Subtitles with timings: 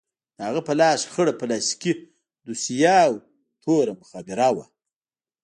[0.35, 1.93] د هغه په لاس کښې خړه پلاستيکي
[2.45, 3.13] دوسيه او
[3.63, 4.65] توره مخابره وه.